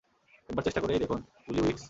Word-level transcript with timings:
একবার 0.49 0.63
চেষ্টা 0.63 0.81
করেই 0.81 0.99
দেখুন 0.99 1.19
ওলি 1.47 1.59
উইকস! 1.61 1.79